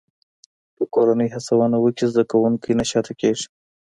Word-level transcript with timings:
که 0.75 0.83
کورنۍ 0.95 1.29
هڅونه 1.35 1.77
وکړي، 1.81 2.05
زده 2.11 2.23
کوونکی 2.31 2.71
نه 2.79 2.85
شاته 2.89 3.13
کېږي. 3.21 3.45